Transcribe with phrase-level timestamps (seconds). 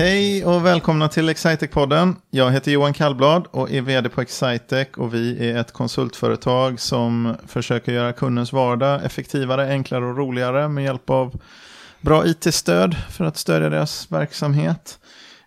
[0.00, 2.16] Hej och välkomna till Excitec-podden.
[2.30, 7.36] Jag heter Johan Kallblad och är vd på Excitec och vi är ett konsultföretag som
[7.46, 11.40] försöker göra kundens vardag effektivare, enklare och roligare med hjälp av
[12.00, 14.98] bra it-stöd för att stödja deras verksamhet.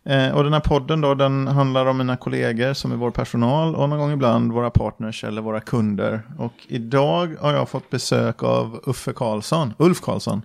[0.06, 3.76] Eh, och den här podden då, den handlar om mina kollegor som är vår personal
[3.76, 6.22] och någon gång ibland våra partners eller våra kunder.
[6.38, 10.42] Och idag har jag fått besök av Uffe Karlsson, Ulf Karlsson.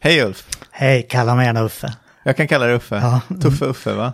[0.00, 0.46] Hej Ulf!
[0.70, 1.94] Hej, kalla mig gärna Uffe.
[2.26, 2.94] Jag kan kalla dig Uffe.
[2.96, 3.20] Ja.
[3.40, 4.12] Tuffe Uffe va?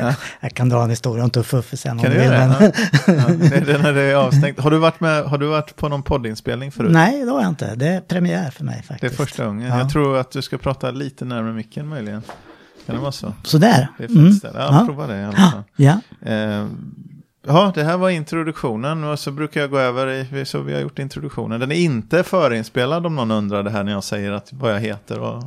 [0.00, 0.14] Ja.
[0.40, 2.72] Jag kan dra en historia om Tuffe Uffe sen om Kan du du göra det?
[3.06, 3.88] Ja.
[3.88, 4.60] Är det avstängt.
[4.60, 6.90] Har du varit, med, har du varit på någon poddinspelning förut?
[6.92, 7.74] Nej, det har jag inte.
[7.74, 9.16] Det är premiär för mig Det är faktiskt.
[9.16, 9.68] första gången.
[9.68, 9.78] Ja.
[9.78, 12.22] Jag tror att du ska prata lite närmare micken möjligen.
[12.86, 13.32] Kan det vara så?
[13.44, 13.88] Sådär.
[13.98, 14.32] Det är Mm.
[14.54, 15.62] Ja, prova det i alla fall.
[15.76, 16.00] Ja.
[16.30, 16.66] Eh,
[17.46, 20.80] Ja, det här var introduktionen och så brukar jag gå över i, så vi har
[20.80, 21.60] gjort introduktionen.
[21.60, 24.80] Den är inte förinspelad om någon undrar det här när jag säger att, vad jag
[24.80, 25.44] heter och,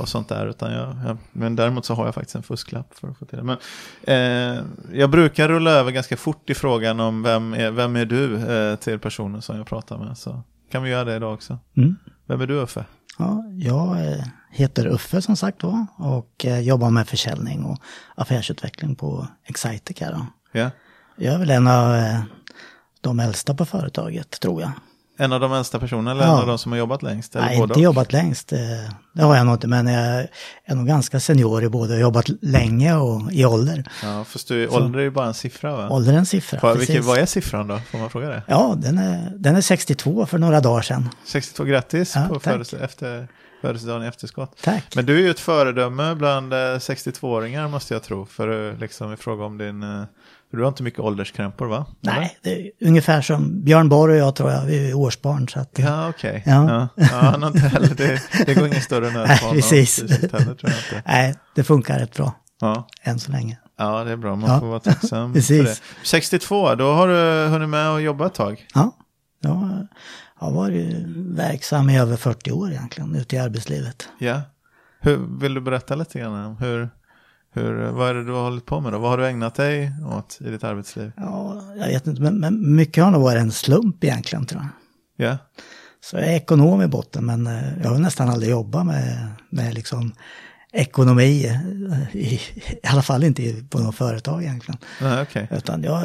[0.00, 0.46] och sånt där.
[0.46, 3.38] Utan jag, jag, men däremot så har jag faktiskt en fusklapp för att få till
[3.38, 3.44] det.
[3.44, 3.58] Men,
[4.02, 8.36] eh, jag brukar rulla över ganska fort i frågan om vem är, vem är du
[8.36, 10.18] eh, till personen som jag pratar med.
[10.18, 11.58] Så kan vi göra det idag också.
[11.76, 11.96] Mm.
[12.26, 12.84] Vem är du Uffe?
[13.18, 13.44] ja.
[13.52, 17.78] Jag eh, heter Uffe som sagt var och eh, jobbar med försäljning och
[18.14, 20.26] affärsutveckling på Excitec här då.
[20.52, 20.70] Ja.
[21.16, 22.20] Jag är väl en av eh,
[23.00, 24.70] de äldsta på företaget, tror jag.
[25.20, 26.32] En av de äldsta personerna eller Ja.
[26.32, 27.36] en av de som har jobbat längst?
[27.36, 27.84] Eller Nej, både inte och?
[27.84, 28.52] jobbat längst.
[28.52, 28.58] eh,
[29.12, 30.26] Det har jag nog inte, men jag
[30.64, 33.84] är nog ganska senior i både jobbat länge och i ålder.
[34.02, 35.88] Ja, fast du, ålder är ju bara en siffra va?
[35.90, 36.60] Ålder är en siffra.
[36.60, 36.88] Precis.
[36.88, 37.80] vilken, vad är siffran då?
[37.90, 38.42] Får man fråga det?
[38.46, 41.08] Ja, den är, den är 62 för några dagar sedan.
[41.24, 43.28] 62, grattis Ja, på födelse, efter,
[43.60, 44.56] födelsedagen i efterskott.
[44.64, 44.84] Tack.
[44.94, 48.26] Men du är ju ett föredöme bland eh, 62-åringar måste jag tro.
[48.26, 50.06] För eh, liksom i fråga om din...
[50.50, 51.86] För du har inte mycket ålderskrämpor va?
[52.00, 55.48] Nej, det är ungefär som Björn Borg och jag tror jag, vi är årsbarn.
[55.48, 56.42] Så att, Ja, okej.
[56.46, 56.70] Ja.
[56.70, 56.88] Ja.
[56.94, 60.00] Ja, han har inte heller, det, det går ingen större nöd Nej, på honom precis.
[60.00, 61.02] heller tror jag inte.
[61.06, 62.88] Nej, det funkar rätt bra Ja.
[63.02, 63.58] än så länge.
[63.78, 64.36] ja, det är bra.
[64.36, 64.60] Man Ja.
[64.60, 65.64] får vara tacksam för Precis.
[66.02, 66.06] det.
[66.06, 68.66] 62, då har du hunnit med att jobba ett tag.
[68.74, 68.96] Ja,
[69.40, 69.86] jag
[70.34, 74.08] har varit verksam i över 40 år egentligen ute i arbetslivet.
[74.18, 74.40] Ja.
[75.00, 76.90] Hur, vill du berätta lite grann om hur,
[77.52, 78.98] hur, vad är det du har hållit på med då?
[78.98, 81.12] Vad har du ägnat dig åt i ditt arbetsliv?
[81.16, 84.62] Ja, jag vet inte, men, men mycket har nog varit en slump egentligen tror
[85.16, 85.28] jag.
[85.28, 85.38] Ja,
[86.04, 89.74] Så jag är ekonom i botten, men eh, jag har nästan aldrig jobbat med, med
[89.74, 90.12] liksom
[90.72, 92.40] ekonomi, eh, i,
[92.82, 94.78] i alla fall inte på något företag egentligen.
[95.00, 95.48] nej okej.
[95.50, 96.02] Utan jag,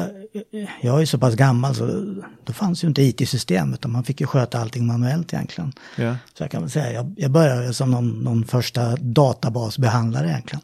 [0.82, 4.26] jag är så pass gammal så då fanns ju inte IT-system utan man fick ju
[4.26, 5.72] sköta allting manuellt egentligen.
[5.96, 6.16] Ja.
[6.38, 10.62] Så jag kan väl säga, jag, jag började som någon, någon första databasbehandlare egentligen.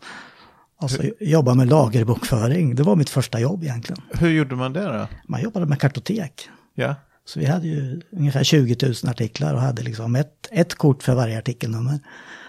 [0.81, 4.03] Alltså jobba med lagerbokföring, det var mitt första jobb egentligen.
[4.13, 5.07] Hur gjorde man det då?
[5.29, 6.49] Man jobbade med kartotek.
[6.75, 11.03] Ja, Så vi hade ju ungefär 20 000 artiklar och hade liksom ett, ett kort
[11.03, 11.99] för varje artikelnummer.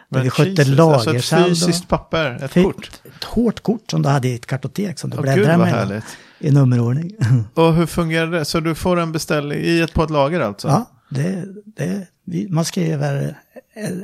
[0.09, 2.91] Där vi skötte Jesus, alltså ett fysiskt papper, ett Fi- kort.
[3.17, 5.67] Ett hårt kort som du hade i ett kartotek som du Åh, gud bläddrade med
[5.67, 6.03] härligt.
[6.39, 7.11] i nummerordning.
[7.53, 8.45] Och hur fungerar det?
[8.45, 10.67] Så du får en beställning i ett, på ett lager alltså?
[10.67, 12.07] ja, det, det,
[12.49, 13.35] man skriver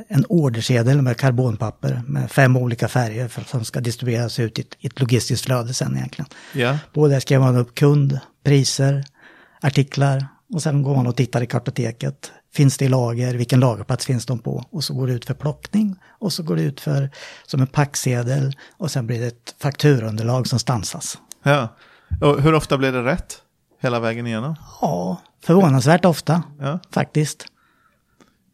[0.08, 4.74] en ordersedel med karbonpapper med fem olika färger för, som ska distribueras ut i ett,
[4.78, 6.28] i ett logistiskt flöde sen egentligen.
[6.54, 6.78] Ja.
[6.92, 9.04] På det skrev man upp kund, priser,
[9.60, 12.32] artiklar och sen går man och tittar i kartoteket.
[12.54, 13.34] Finns det i lager?
[13.34, 14.64] Vilken lagerplats finns de på?
[14.70, 17.10] Och så går det ut för plockning och så går det ut för
[17.46, 21.18] som en packsedel och sen blir det ett fakturunderlag som stansas.
[21.42, 21.68] ja.
[22.20, 23.36] Och hur ofta blir det rätt?
[23.80, 24.54] Hela vägen igenom?
[24.80, 26.78] Ja, förvånansvärt ofta Ja.
[26.92, 27.46] faktiskt.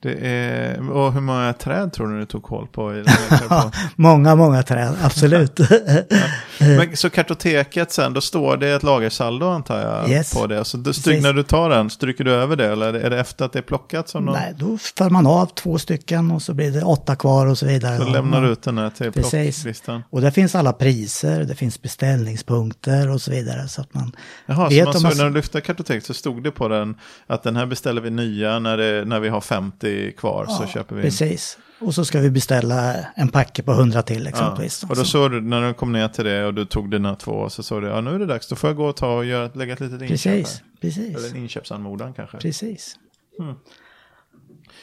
[0.05, 2.95] Det är, och hur många träd tror du du tog koll på?
[2.95, 5.59] I karbon- Många, många träd, absolut.
[6.59, 10.35] Men, så kartoteket sen, då står det ett lagersaldo antar jag Yes.
[10.35, 10.65] på det.
[10.65, 13.45] Så du stryk, när du tar den, stryker du över det eller är det efter
[13.45, 14.09] att det är plockat?
[14.09, 17.47] Som någon, Nej, då för man av två stycken och så blir det åtta kvar
[17.47, 17.99] och så vidare.
[17.99, 19.63] så lämnar du ut den här till Precis.
[19.63, 20.03] plocklistan?
[20.11, 23.69] Och där finns alla priser, det finns beställningspunkter och så vidare.
[23.69, 24.13] Så att man
[24.47, 26.95] Jaha, vet så man om man- när du lyfte kartoteket så stod det på den
[27.27, 30.97] att den här beställer vi nya när, det, när vi har 50 kvar så köper
[30.97, 31.03] vi.
[31.03, 31.59] Precis.
[31.81, 34.83] Och så ska vi beställa en packe på 100 till exempelvis.
[34.83, 34.89] Ja.
[34.91, 37.51] Och då såg du, när du kom ner till det och du tog dina två,
[37.51, 39.25] så såg du, ja nu är det dags, då får jag gå och ta och
[39.25, 40.45] göra, lägga ett litet inköp här.
[40.81, 42.37] precis, Eller en inköpsanmodan kanske.
[42.39, 42.97] precis.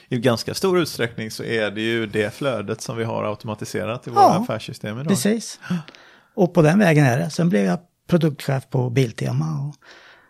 [0.10, 4.10] I ganska stor utsträckning så är det ju det flödet som vi har automatiserat i
[4.10, 5.08] våra Ja, affärssystem idag.
[5.08, 5.60] Precis.
[6.36, 7.30] Och på den vägen är det.
[7.30, 9.68] Sen blev jag produktchef på Biltema.
[9.68, 9.76] Och,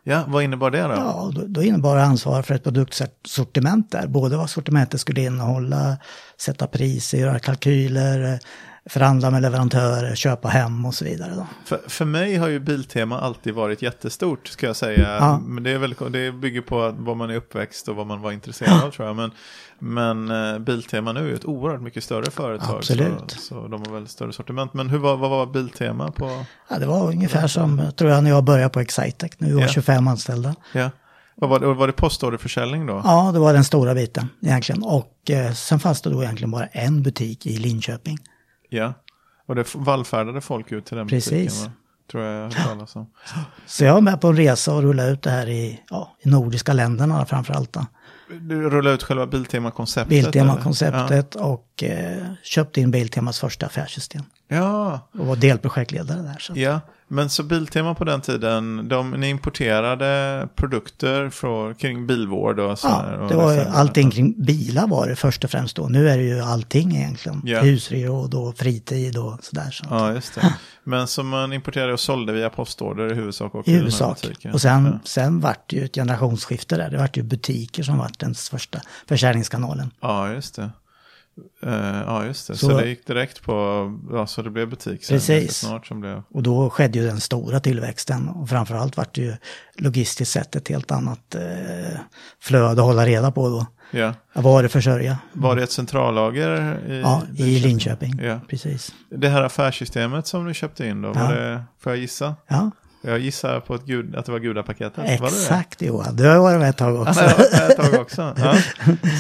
[0.04, 0.94] Ja, vad innebar det då?
[0.94, 4.08] ja, då, då innebar det ansvar för ett produktsortiment där.
[4.08, 5.98] Både vad sortimentet skulle innehålla,
[6.42, 8.40] sätta priser, göra kalkyler,
[8.90, 11.34] förhandla med leverantörer, köpa hem och så vidare.
[11.36, 11.48] Då.
[11.66, 15.18] För, för mig har ju Biltema alltid varit jättestort, ska jag säga.
[15.20, 15.40] Ja.
[15.40, 18.32] Men det, är väl, det bygger på vad man är uppväxt och vad man var
[18.32, 19.16] intresserad av, tror jag.
[19.16, 19.32] Men,
[19.80, 22.78] men eh, Biltema nu är ju ett oerhört mycket större företag.
[22.78, 23.32] Absolut.
[23.32, 24.74] Så, så de har väl större sortiment.
[24.74, 26.46] Men hur var, vad var Biltema på?
[26.70, 29.32] Ja, det var ungefär som, tror jag, när jag började på Excitec.
[29.38, 29.68] Nu var Ja.
[29.68, 30.56] 25 anställda.
[30.74, 30.90] Ja.
[31.36, 33.02] Vad var, det, var det postorderförsäljning då?
[33.06, 34.84] Ja, det var den stora biten egentligen.
[34.84, 38.18] Och eh, sen fanns det då egentligen bara en butik i Linköping.
[38.74, 38.94] Ja.
[39.46, 41.32] Och det vallfärdade folk ut till den Precis.
[41.32, 41.72] butiken, va?
[42.12, 43.08] Tror jag jag har hört talas om.
[43.66, 46.30] Så jag var med på en resa och rullade ut det här i, ja, i
[46.30, 47.74] nordiska länderna framförallt.
[47.74, 47.86] Då.
[48.42, 50.10] Du rullade ut själva Biltema-konceptet?
[50.10, 54.24] Biltema-konceptet och eh, köpte in Biltemas första affärssystem.
[54.48, 54.58] Ja.
[55.14, 55.20] ja.
[55.22, 56.38] Och var delprojektledare där.
[56.40, 56.54] Så.
[56.54, 56.80] att- Ja,
[57.12, 62.88] men så Biltema på den tiden, de, ni importerade produkter från, kring bilvård och så
[62.88, 65.88] Ja, det var ju allting kring bilar var det först och främst då.
[65.88, 67.42] Nu är det ju allting egentligen.
[67.46, 67.62] Ja.
[67.62, 69.72] Husgeråd och fritid och sådär.
[69.72, 69.86] Så.
[69.90, 70.56] Ja, just det.
[70.84, 74.18] Men som man importerade och sålde via postorder i huvudsak och I huvudsak.
[74.54, 75.00] Och sen, Ja.
[75.04, 76.90] sen vart det ju ett generationsskifte där.
[76.90, 79.92] Det vart ju butiker som vart den första försäljningskanalen.
[80.02, 80.70] Ja, just det.
[81.64, 82.56] Eh, ja, just det.
[82.58, 83.54] Så, Så- det gick direkt på,
[84.12, 85.58] ja, så det blev butik sen Precis.
[85.58, 86.24] snart som blev.
[86.30, 88.30] Och då skedde ju den stora tillväxten.
[88.30, 89.36] Och framförallt vart det ju
[89.76, 92.00] logistiskt sett ett helt annat eh,
[92.42, 93.66] flöde att hålla reda på då.
[93.92, 94.14] Ja.
[94.34, 95.18] Varuförsörja.
[95.34, 98.20] Var det ett centrallager i, Ja, i Linköping.
[98.24, 98.40] Ja.
[98.50, 98.94] Precis.
[99.10, 101.40] Det här affärssystemet som du köpte in då, var Ja.
[101.42, 102.36] det, får jag gissa?
[102.48, 102.72] Ja,
[103.04, 104.98] Jag gissar på ett gud, att det var gudapaketet.
[104.98, 106.16] Var det exakt Johan.
[106.16, 107.22] Du har varit med ett tag Ja, också.
[107.22, 108.34] jag ett tag också.
[108.38, 108.56] Ja.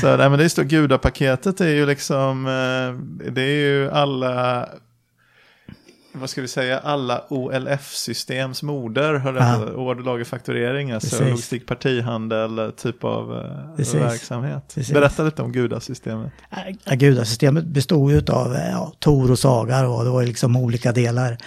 [0.01, 4.69] Så, nej, men det står gudapaketet är ju liksom, eh, det är ju alla,
[6.13, 9.57] vad ska vi säga, alla OLF-systems moder, hör Ja.
[9.66, 11.30] det, orderlagerfakturering, alltså Precis.
[11.30, 13.95] logistik, partihandel, typ av eh, Precis.
[13.95, 14.63] verksamhet.
[14.75, 14.94] Precis.
[14.94, 16.31] Berätta lite om gudasystemet.
[16.86, 21.38] Ja, gudasystemet bestod ju av ja, Tor och Sagar och det var liksom olika delar.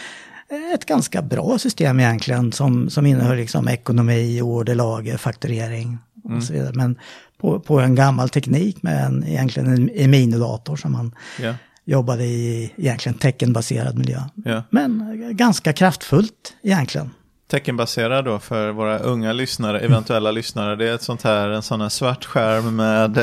[0.75, 5.99] Ett ganska bra system egentligen som, som innehöll liksom ekonomi, orderlager, fakturering
[6.37, 6.73] och så vidare.
[6.75, 6.99] Men
[7.41, 11.55] på, på en gammal teknik med en, egentligen en, en minidator som man Ja,
[11.85, 14.20] jobbade i egentligen teckenbaserad miljö.
[14.44, 14.62] ja.
[14.70, 17.11] Men ganska kraftfullt egentligen.
[17.50, 20.76] Teckenbaserad då för våra unga lyssnare, eventuella lyssnare.
[20.76, 23.19] Det är ett sånt här, en sån här svart skärm med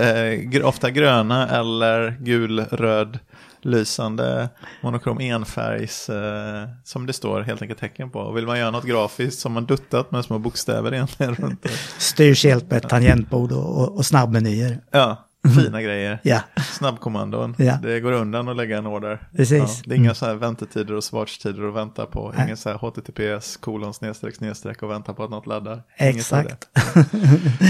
[0.55, 3.19] eh, ofta gröna eller gul, röd
[3.65, 4.49] lysande
[4.81, 8.19] monokrom enfärgs eh, som det står helt enkelt tecken på.
[8.19, 11.69] Och vill man göra något grafiskt som man duttat med små bokstäver egentligen runt det.
[11.97, 14.79] Styrs helt med ett tangentbord och, och, och snabbmenyer.
[14.91, 16.19] Ja, fina grejer.
[16.23, 16.39] Ja,
[16.77, 17.55] Snabbkommandon.
[17.57, 17.77] Ja.
[17.83, 19.27] Det går undan att lägga en order.
[19.35, 19.59] Precis.
[19.59, 22.33] Ja, det är inga så här väntetider och svartstider att vänta på.
[22.43, 25.83] Ingen så här https kolon snedstreck snedstreck och vänta på att något laddar.
[25.97, 26.67] Exakt.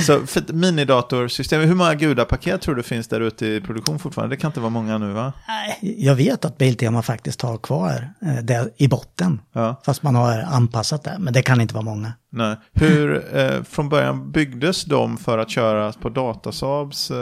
[0.05, 4.35] Så för minidatorsystem, hur många gudapaket tror du finns där ute i produktion fortfarande?
[4.35, 5.33] Det kan inte vara många nu va?
[5.81, 9.39] Jag vet att Biltema faktiskt har kvar eh, det i botten.
[9.53, 12.13] Ja, Fast man har anpassat det, men det kan inte vara många.
[12.31, 12.55] Nej.
[12.73, 17.17] Hur, eh, från början byggdes de för att köras på Datasaabs eh,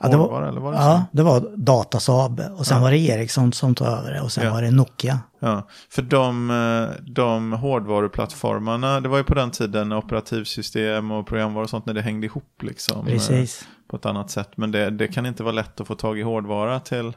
[0.00, 0.82] Ja, det var- hårdvara, eller var det så?
[0.84, 4.44] Ja, det var Datasaab och sen var det Ericsson som tog över det och sen
[4.44, 4.52] Ja.
[4.52, 5.20] var det Nokia.
[5.40, 11.62] Ja, för de, eh, de hårdvaruplattformarna, det var ju på den tiden operativsystem och programvaror
[11.64, 13.06] och sånt när det hängde ihop liksom.
[13.06, 13.68] eh, Precis.
[13.90, 16.22] På ett annat sätt, men det, det kan inte vara lätt att få tag i
[16.22, 17.12] hårdvara till.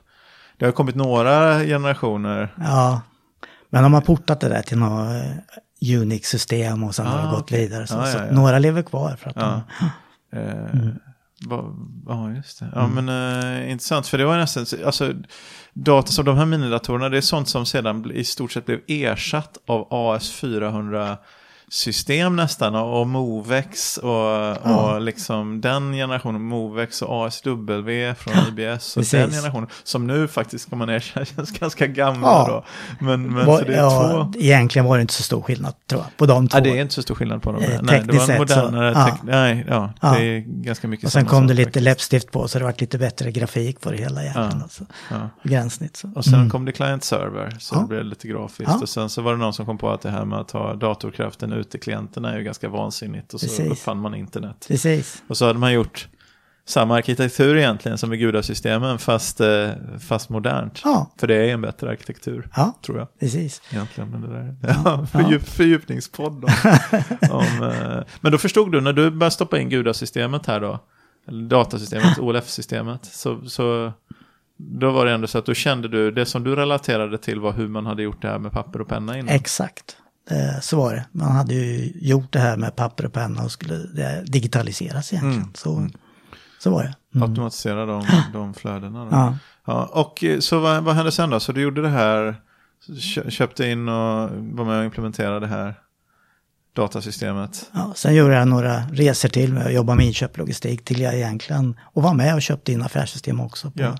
[0.57, 2.54] Det har kommit några generationer.
[2.57, 3.01] Ja,
[3.69, 5.31] men de har portat det där till något eh,
[5.81, 7.59] Unix-system och sen har Ah, det gått okej.
[7.68, 7.88] vidare.
[7.88, 8.31] Så, Ja, ja, så ja.
[8.31, 9.62] några lever kvar för att Ja.
[10.31, 10.38] de...
[10.38, 10.90] Eh,
[11.50, 11.76] va-
[12.07, 12.71] Ja, just det.
[12.76, 13.09] Ja, men
[13.64, 14.07] eh, intressant.
[14.07, 15.14] För det var nästan, alltså,
[15.74, 19.57] data som de här minidatorerna, det är sånt som sedan i stort sett blev ersatt
[19.68, 21.18] av AS400
[21.71, 29.02] system nästan och Movex och, och liksom den generationen Movex och ASW från IBS och
[29.02, 29.11] precis.
[29.11, 32.45] den generationen som nu faktiskt ska man erkänna känns ganska gamla Ja.
[32.47, 32.64] då.
[33.06, 34.40] Men, men Var, så det är ja, två.
[34.40, 36.57] Egentligen var det inte så stor skillnad tror jag, på de två.
[36.57, 37.61] Ja, det är inte så stor skillnad på dem.
[37.61, 39.07] Eh, Nej, det var en så- modernare, ja.
[39.07, 40.09] tek- nej, ja, Ja.
[40.19, 41.83] det är ganska mycket och sen kom det lite faktiskt.
[41.83, 44.52] läppstift på så det var lite bättre grafik på det hela egentligen.
[44.57, 44.64] Ja.
[44.64, 44.83] Alltså.
[45.11, 45.30] Ja.
[45.44, 46.09] Gränssnitt så.
[46.16, 46.49] Och sen Mm.
[46.49, 47.80] kom det client-server, så Ja.
[47.81, 48.61] det blev lite grafiskt.
[48.71, 48.80] Ja.
[48.81, 50.73] Och sen så var det någon som kom på att det här med att ha
[50.76, 53.33] datorkraften ut till klienterna är ju ganska vansinnigt.
[53.33, 53.71] Och så Precis.
[53.71, 54.66] uppfann man internet.
[54.68, 55.23] Precis.
[55.28, 56.07] Och så hade man gjort
[56.66, 59.69] samma arkitektur egentligen som i gudasystemen, fast, eh,
[60.07, 60.81] fast modernt.
[60.83, 63.19] Ja, För det är en bättre arkitektur, ja, tror jag.
[63.19, 63.61] precis.
[63.71, 64.56] Egentligen, men det där.
[64.85, 66.44] Ja, fördjup, Fördjupningspodd.
[66.44, 66.51] Om,
[67.31, 70.80] om, eh, men då förstod du, när du började stoppa in gudasystemet här då,
[71.28, 73.94] eller datasystemet, OLF-systemet, så, så
[74.57, 77.51] då var det ändå så att då kände du, det som du relaterade till var
[77.51, 79.35] hur man hade gjort det här med papper och penna innan.
[79.35, 79.97] Exakt.
[80.30, 81.06] Eh, Så var det.
[81.12, 83.78] Man hade ju gjort det här med papper och penna och skulle
[84.24, 85.40] digitaliseras egentligen.
[85.42, 85.54] Mm.
[85.54, 85.88] Så,
[86.59, 87.21] så var det.
[87.21, 89.07] automatisera de, de flödena.
[89.12, 89.38] Ja.
[89.66, 91.40] Ja, och eh, så vad, vad hände sen då?
[91.40, 92.36] Så du gjorde det här,
[93.16, 95.76] kö- köpte in och var med och implementerade det här
[96.76, 97.69] datasystemet.
[97.74, 101.14] Ja, sen gjorde jag några resor till med att jobba med inköp logistik till jag
[101.16, 103.95] egentligen och var med och köpte in affärssystem också på Ja.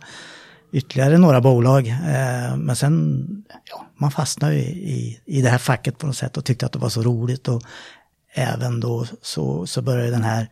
[0.72, 1.88] Ytterligare några bolag.
[1.88, 3.26] Eh, men sen,
[3.72, 6.72] ja, man fastnade ju i, i det här facket på något sätt och tyckte att
[6.72, 7.64] det var så roligt och
[8.34, 10.48] även då så, så började den här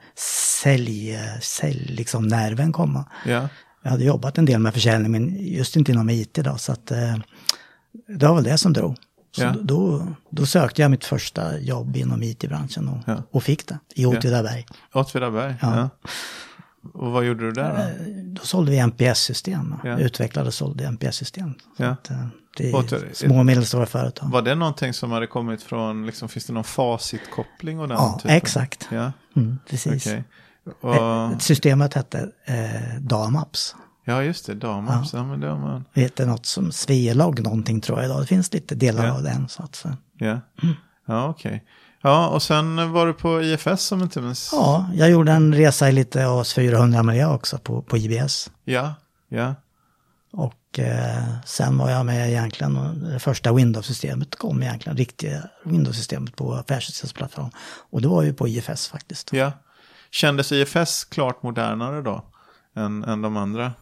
[0.61, 3.05] sälj, sälj liksom nerven komma.
[3.25, 3.47] Ja,
[3.83, 6.91] Jag hade jobbat en del med försäljning men just inte inom IT då så att
[6.91, 7.15] eh,
[8.07, 8.95] det var väl det som drog.
[9.35, 9.55] Så Ja.
[9.61, 13.23] då, då sökte jag mitt första jobb inom IT-branschen och, Ja.
[13.31, 14.65] och fick det i Åtvidaberg.
[14.93, 15.55] Åtvidaberg.
[15.61, 15.89] Ja.
[16.93, 16.99] Ja.
[16.99, 18.39] Och vad gjorde du där då?
[18.39, 19.99] Då sålde vi NPS-system, Ja.
[19.99, 21.53] utvecklade och sålde NPS-system.
[21.77, 21.95] Så Ja.
[22.09, 24.27] eh, små och medelstora företag.
[24.31, 28.19] Var det någonting som hade kommit från, liksom, finns det någon facitkoppling och den Ja,
[28.21, 28.37] typen?
[28.37, 28.87] exakt.
[28.91, 30.07] Ja, Mm, precis.
[30.07, 30.23] okej.
[30.83, 33.75] Eh, Och, Systemet hette eh, DAMAPS.
[34.05, 35.13] ja, just det, Damaps.
[35.13, 35.23] Ja.
[35.23, 35.85] men det har man.
[35.93, 38.21] Det heter något som Svealag någonting tror jag idag.
[38.21, 39.13] Det finns lite delar Ja.
[39.13, 39.47] av den.
[39.49, 39.89] Så att, så.
[40.17, 40.39] Ja,
[41.07, 41.63] ja okej.
[42.01, 44.49] Ja, och sen var du på IFS som inte minns.
[44.51, 48.51] Ja, jag gjorde en resa i lite AS 400 miljö också på, på IBS.
[48.63, 48.93] Ja,
[49.29, 49.55] ja.
[50.31, 56.35] Och eh, sen var jag med egentligen, och det första Windows-systemet kom egentligen, riktiga Windows-systemet
[56.35, 57.49] på affärssystemsplattform.
[57.89, 59.33] Och det var ju på IFS faktiskt.
[59.33, 59.51] Ja.
[60.11, 62.23] Kändes IFS klart modernare då
[62.75, 63.73] än, än de andra?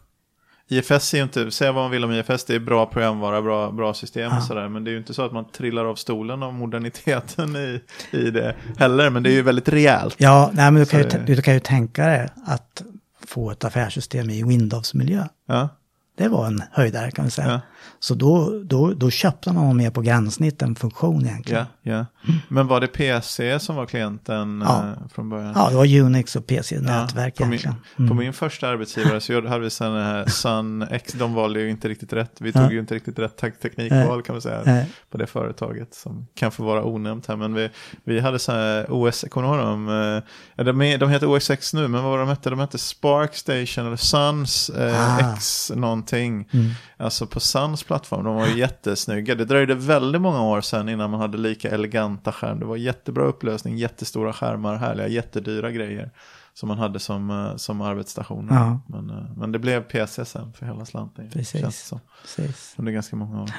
[0.70, 3.72] IFS är ju inte, säga vad man vill om IFS, det är bra programvara, bra,
[3.72, 4.70] bra system och sådär.
[4.70, 7.82] Men det är ju inte så att man trillar av stolen av moderniteten i,
[8.12, 9.10] i det heller.
[9.10, 10.16] Men det är ju väldigt rejält.
[10.18, 12.84] Ja, nej, men du kan, ju, du kan ju tänka dig att
[13.28, 15.24] få ett affärssystem i Windows-miljö.
[15.48, 15.70] Ja,
[16.18, 17.48] Det var en höjdare kan vi säga.
[17.48, 17.60] Ja.
[18.00, 21.66] Så då, då, då köpte man mer på gränssnitt än funktion egentligen.
[21.82, 22.06] ja, ja.
[22.48, 24.84] Men var det PC som var klienten Ja.
[24.84, 25.54] eh, från början?
[25.56, 27.76] Ja, det var Unix och PC-nätverk min, egentligen.
[27.98, 28.10] Mm.
[28.10, 31.88] på min första arbetsgivare så hade vi sen här Sun X, de valde ju inte
[31.90, 32.32] riktigt rätt.
[32.40, 32.72] Vi tog Ja.
[32.72, 34.90] ju inte riktigt rätt tek- teknikval kan man säga Nej.
[35.12, 37.36] på det företaget som kan få vara onämnt här.
[37.36, 37.70] Men vi,
[38.04, 39.90] vi hade så här OS, kommer du ihåg dem?
[39.90, 40.24] Eh,
[40.56, 40.64] ja,
[40.98, 42.50] de, heter OS X nu, men vad var de hette?
[42.50, 45.34] De hette Spark Station eller Suns eh, Ah.
[45.34, 46.50] X någonting.
[46.98, 49.36] Alltså på Suns plattform, de var ju jättesnygga.
[49.36, 52.60] Det dröjde väldigt många år sedan innan man hade lika eleganta skärmar.
[52.60, 56.12] Det var jättebra upplösning, jättestora skärmar, härliga, jättedyra grejer.
[56.54, 58.56] Som man hade som, eh, som arbetsstationer.
[58.56, 58.80] Ja.
[58.88, 61.30] Men, eh, men det blev PC sen för hela slanten.
[61.30, 61.62] Precis.
[61.62, 62.00] Känns som.
[62.22, 62.76] Precis.
[62.78, 63.50] Under ganska många år.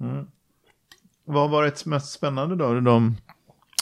[0.00, 0.26] Mm.
[1.24, 2.80] Vad har varit mest spännande då?
[2.80, 3.16] De,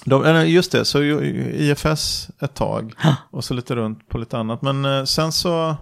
[0.05, 2.95] de, just det, så IFS ett tag
[3.31, 4.63] och så lite runt på lite annat.
[4.63, 5.77] Men eh, sen så,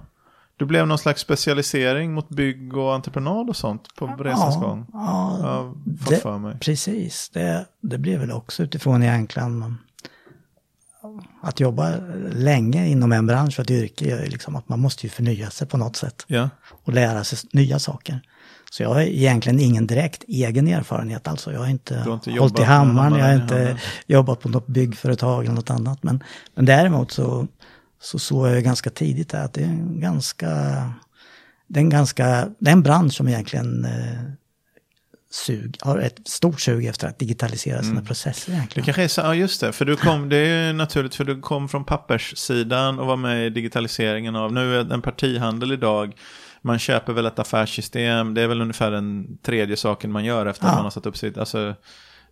[0.63, 4.87] du blev någon slags specialisering mot bygg och entreprenad och sånt på resans gång.
[4.93, 6.57] Ja, det- för mig.
[6.61, 7.31] precis.
[7.35, 9.79] Det, det blev väl också utifrån egentligen
[11.43, 11.91] att jobba
[12.33, 15.51] länge inom en bransch och ett yrke gör ju liksom att man måste ju förnya
[15.51, 16.49] sig på något sätt Ja,
[16.85, 18.21] och lära sig nya saker.
[18.71, 21.53] Så jag har egentligen ingen direkt egen erfarenhet alltså.
[21.53, 23.77] Jag har inte, har inte hållit i hammaren, jag har inte
[24.07, 26.03] jobbat på något byggföretag eller något annat.
[26.03, 26.23] Men,
[26.55, 27.47] men däremot så,
[28.03, 30.49] så såg jag ju ganska tidigt att det är en ganska,
[31.67, 34.23] det är en ganska, det är en bransch som egentligen eh,
[35.31, 38.85] sug, har ett stort sug efter att digitalisera sina processer det egentligen.
[38.85, 41.41] kanske är så, ja just det, för du kom, det är ju naturligt för du
[41.41, 46.15] kom från papperssidan och var med i digitaliseringen av, nu är det en partihandel idag,
[46.63, 50.65] man köper väl ett affärssystem, det är väl ungefär den tredje saken man gör efter
[50.67, 50.75] att Ja.
[50.77, 51.75] man har satt upp sitt, alltså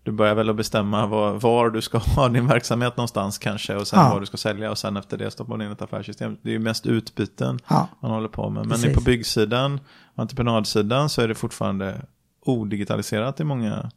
[0.02, 3.88] du börjar väl att bestämma var, var du ska ha din verksamhet någonstans kanske och
[3.88, 4.11] sen Ja.
[4.12, 6.37] vad du ska sälja och sen efter det stoppar man in ett affärssystem.
[6.42, 7.88] Det är ju mest utbyten Ja.
[8.00, 8.61] man håller på med.
[8.66, 8.95] Men Precis.
[8.95, 9.80] på byggsidan
[10.14, 12.02] och entreprenadsidan så är det fortfarande
[12.45, 13.90] odigitaliserat i många,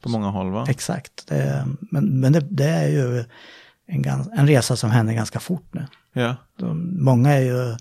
[0.00, 0.66] på många håll va?
[0.68, 1.26] Exakt.
[1.28, 3.24] Det, men men det, det är ju
[3.86, 4.04] en,
[4.38, 5.86] en resa som händer ganska fort nu.
[6.12, 7.76] Ja, De, många är ju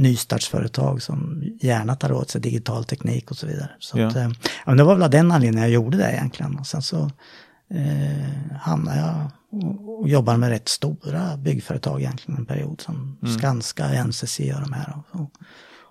[0.00, 3.70] nystartsföretag som gärna tar åt sig digital teknik och så vidare.
[3.78, 4.06] Så Ja.
[4.06, 6.58] att, eh, ja, men det var väl av den anledningen jag gjorde det egentligen.
[6.58, 7.10] Och sen så
[7.74, 12.80] eh, hamnade jag och, och jobbade med rätt stora byggföretag egentligen en period.
[12.80, 13.38] Som Mm.
[13.38, 14.94] Skanska, NCC och de här.
[15.12, 15.30] Och, och,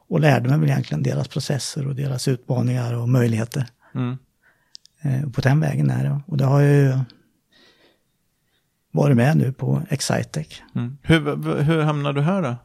[0.09, 3.67] och lärde mig väl egentligen deras processer och deras utmaningar och möjligheter.
[3.95, 4.17] mm.
[5.01, 6.21] Eh, på den vägen är det.
[6.27, 6.97] Och det har ju
[8.91, 10.61] varit med nu på Excitec.
[10.75, 10.97] Mm.
[11.03, 12.55] Hur, hur hamnade du här då?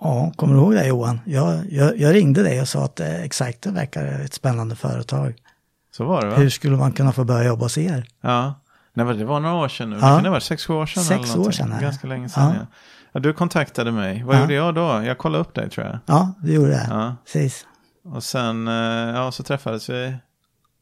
[0.00, 1.20] Ja, kommer du ihåg det Johan?
[1.24, 5.34] Jag, jag, jag ringde dig och sa att eh, Excitec verkar ett spännande företag.
[5.96, 6.36] Så var det va?
[6.36, 8.06] Hur skulle man kunna få börja jobba hos er?
[8.20, 8.54] Ja,
[8.94, 9.96] Nej, det var några år sedan nu.
[9.96, 10.14] Det Ja.
[10.14, 11.04] kan det ha varit sex, sju år sedan.
[11.04, 11.82] Sex eller år sedan är det.
[11.82, 12.54] Ganska länge sedan, ja.
[12.60, 12.66] Ja.
[13.12, 13.20] ja.
[13.20, 14.22] Du kontaktade mig.
[14.24, 15.02] Vad gjorde jag då?
[15.04, 15.98] Jag kollade upp dig tror jag.
[16.06, 16.86] Ja, vi gjorde det.
[16.90, 17.16] Ja.
[17.24, 17.66] Precis.
[18.04, 18.74] Och sen, eh,
[19.14, 20.16] ja, så träffades vi.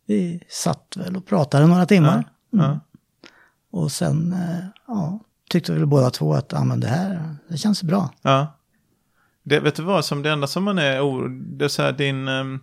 [0.07, 2.25] Vi satt väl och pratade några timmar.
[2.53, 2.79] Mm.
[3.73, 5.21] Och sen, eh, ja,
[5.51, 8.11] tyckte väl båda två att ja, men det här det känns bra.
[8.23, 8.56] Ja.
[9.49, 11.93] Det, vet du vad, som det enda som man är, orolig, det är så här
[11.93, 12.29] din...
[12.29, 12.61] Um,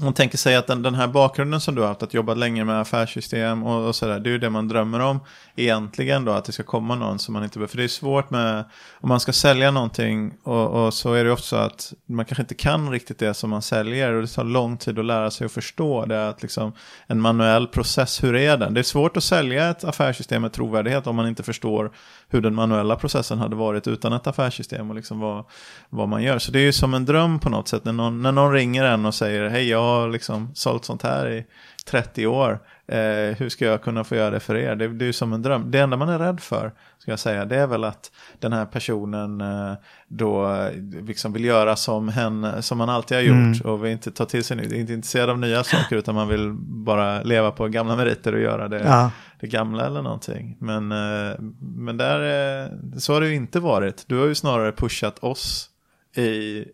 [0.00, 2.64] man tänker sig att den, den här bakgrunden som du har haft, att jobba länge
[2.64, 5.20] med affärssystem och, och sådär, det är ju det man drömmer om
[5.56, 7.70] egentligen då, att det ska komma någon som man inte behöver.
[7.70, 8.64] För det är svårt med,
[9.00, 12.42] om man ska sälja någonting och, och så är det ofta så att man kanske
[12.42, 15.44] inte kan riktigt det som man säljer och det tar lång tid att lära sig
[15.44, 16.72] att förstå det, att liksom
[17.06, 18.74] en manuell process, hur är den?
[18.74, 21.92] Det är svårt att sälja ett affärssystem med trovärdighet om man inte förstår
[22.28, 25.44] hur den manuella processen hade varit utan ett affärssystem och liksom vad,
[25.88, 26.38] vad man gör.
[26.38, 28.84] Så det är ju som en dröm på något sätt när någon, när någon ringer
[28.84, 31.44] en och säger hej jag har liksom sålt sånt här i
[31.86, 32.58] 30 år.
[32.86, 34.76] Eh, hur ska jag kunna få göra det för er?
[34.76, 35.70] Det, det är ju som en dröm.
[35.70, 38.66] Det enda man är rädd för, ska jag säga, det är väl att den här
[38.66, 39.72] personen eh,
[40.08, 40.56] då
[41.02, 44.44] liksom vill göra som, hen, som man alltid har gjort och vill inte ta till
[44.44, 48.32] sig nytt, inte intresserad av nya saker utan man vill bara leva på gamla meriter
[48.34, 49.10] och göra det, Ja.
[49.40, 50.56] det gamla eller någonting.
[50.60, 52.20] Men, eh, men där,
[52.62, 52.68] eh,
[52.98, 54.04] så har det ju inte varit.
[54.08, 55.68] Du har ju snarare pushat oss
[56.16, 56.64] i,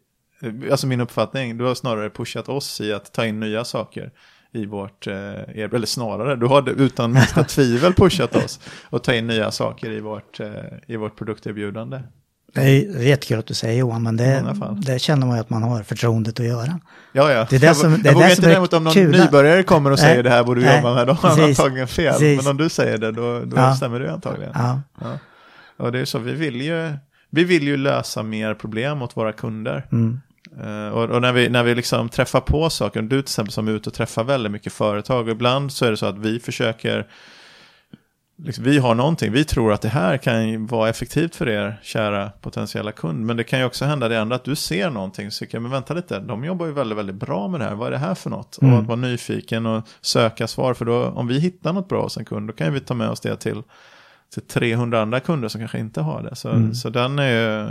[0.71, 4.11] alltså min uppfattning, du har snarare pushat oss i att ta in nya saker
[4.59, 8.61] i vårt, eh, er- eller snarare, du har utan minsta tvivel pushat oss
[8.91, 10.47] och ta in nya saker i vårt, eh,
[10.87, 12.01] i vårt produkterbjudande.
[12.55, 14.45] Det är, jättekul att du säger Johan, men det,
[14.77, 16.81] det känner man ju att man har förtroendet att göra.
[17.13, 17.47] Ja, ja.
[17.51, 19.11] Det är det jag, som- jag det är vågar inte däremot om någon kul.
[19.11, 21.41] nybörjare kommer och säger Nej, det här borde du nej, jobba med, då har han
[21.41, 22.13] antagligen fel.
[22.13, 22.43] precis.
[22.43, 23.77] Men om du säger det, då, då Ja.
[23.77, 24.53] stämmer det antagligen.
[24.55, 25.19] Ja, Ja.
[25.77, 26.93] Och det är så, vi vill ju,
[27.31, 29.87] vi vill ju lösa mer problem åt våra kunder.
[29.93, 30.21] mm,
[30.65, 33.69] Eh, och och när, vi, när vi liksom träffar på saker, du till exempel som
[33.69, 36.41] är ute och träffar väldigt mycket företag, och ibland så är det så att vi
[36.41, 37.07] försöker,
[38.45, 42.31] liksom, vi har någonting, vi tror att det här kan vara effektivt för er kära
[42.41, 45.47] potentiella kund, men det kan ju också hända det andra att du ser någonting, så
[45.47, 47.93] kan men vänta lite, de jobbar ju väldigt, väldigt bra med det här, vad är
[47.93, 48.59] det här för något?
[48.63, 48.75] Mm.
[48.75, 52.17] Och att vara nyfiken och söka svar, för då, om vi hittar något bra hos
[52.17, 53.63] en kund, då kan vi ta med oss det till
[54.35, 56.37] till 300 andra kunder som kanske inte har det.
[56.37, 56.75] Så, Mm.
[56.75, 57.69] så den är ju,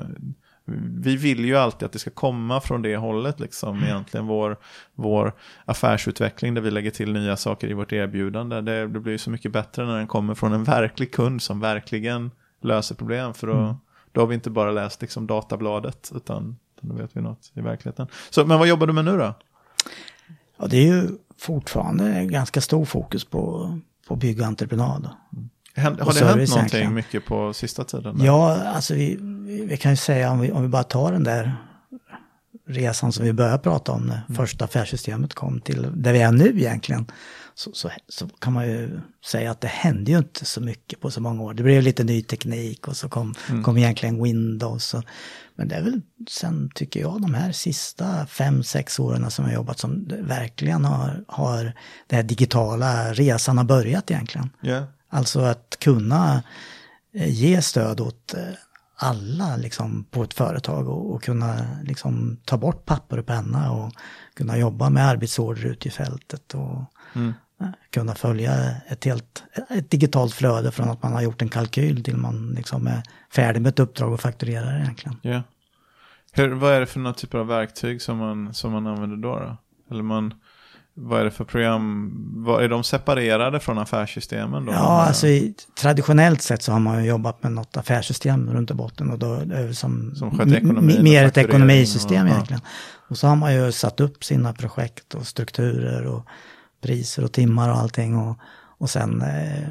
[1.01, 4.57] vi vill ju alltid att det ska komma från det hållet, liksom egentligen vår,
[4.95, 5.33] vår
[5.65, 8.61] affärsutveckling där vi lägger till nya saker i vårt erbjudande.
[8.61, 11.59] Det, det blir ju så mycket bättre när den kommer från en verklig kund som
[11.59, 13.33] verkligen löser problem.
[13.33, 13.77] För då,
[14.11, 18.07] då har vi inte bara läst liksom databladet, utan då vet vi något i verkligheten.
[18.29, 19.33] Så, men vad jobbar du med nu då?
[20.57, 23.73] och det är ju fortfarande ganska stor fokus på,
[24.07, 25.09] på bygg och entreprenad.
[25.31, 26.93] Händ, har Och det hänt någonting egentligen.
[26.93, 28.19] mycket på sista tiden?
[28.21, 29.17] Ja, alltså vi,
[29.69, 31.55] vi kan ju säga om vi, om vi bara tar den där
[32.67, 36.49] resan som vi började prata om när första affärssystemet kom till där vi är nu
[36.49, 37.05] egentligen.
[37.55, 41.11] Så, så, så kan man ju säga att det hände ju inte så mycket på
[41.11, 41.53] så många år.
[41.53, 44.93] Det blev lite ny teknik och så kom, kom egentligen Windows.
[44.93, 45.03] Och,
[45.55, 49.53] men det är väl sen tycker jag de här sista fem, sex åren som jag
[49.53, 51.63] jobbat som verkligen har, har
[52.07, 54.49] den här digitala resan har börjat egentligen.
[54.61, 54.83] Ja.
[55.09, 56.43] Alltså att kunna
[57.13, 58.43] eh, ge stöd åt eh,
[58.95, 63.93] alla liksom, på ett företag och, och kunna liksom, ta bort papper och penna och
[64.33, 67.33] kunna jobba med arbetsorder ute i fältet och Mm.
[67.61, 68.53] eh, kunna följa
[68.87, 72.87] ett helt ett digitalt flöde från att man har gjort en kalkyl till man liksom
[72.87, 75.17] är färdig med ett uppdrag och fakturerar egentligen.
[75.21, 75.43] Ja.
[76.31, 79.39] Hur, vad är det för några typer av verktyg som man, som man använder då?
[79.39, 79.57] då?
[79.91, 80.33] Eller man,
[80.99, 82.11] vad är det för program?
[82.45, 84.71] Vad, är de separerade från affärssystemen då?
[84.71, 88.73] Ja, alltså i, traditionellt sett så har man ju jobbat med något affärssystem runt i
[88.73, 89.39] botten och då
[89.73, 92.61] som, Som sköter ekonomin och mer ett ekonomisystem och- egentligen.
[93.09, 96.25] Och så har man ju satt upp sina projekt och strukturer och
[96.81, 98.37] priser och timmar och allting och,
[98.77, 99.67] och sen eh,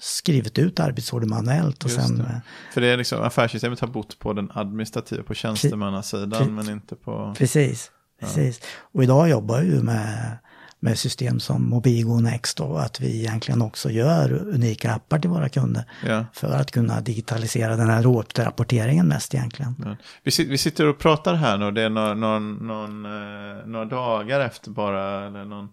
[0.00, 2.24] skrivit ut arbetsorder manuellt och Just sen det.
[2.24, 6.96] eh, För det är liksom, affärssystemet har bott på den administrativa, på tjänstemannasidan, men inte
[6.96, 7.34] på...
[7.38, 7.90] Precis,
[8.20, 8.60] precis.
[8.92, 10.38] Och idag jobbar jag ju med,
[10.80, 15.30] med system som Mobigo och Next då, att vi egentligen också gör unika appar till
[15.30, 16.24] våra kunder Ja.
[16.32, 19.74] för att kunna digitalisera den här återrapporteringen mest egentligen.
[19.84, 19.96] Ja.
[20.22, 24.40] Vi, vi sitter och pratar här nu, det är några, någon, någon, eh, några dagar
[24.40, 25.68] efter bara, eller någon,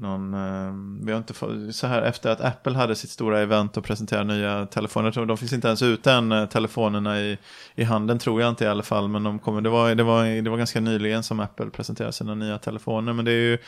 [0.00, 0.72] någon eh,
[1.06, 4.24] vi har inte fått, så här efter att Apple hade sitt stora event och presenterade
[4.34, 7.38] nya telefoner, jag tror de finns inte ens ute än, eh, telefonerna i,
[7.74, 10.42] i handeln tror jag inte i alla fall, men de kommer, det var, det var,
[10.42, 13.58] det var ganska nyligen som Apple presenterade sina nya telefoner, men det är ju,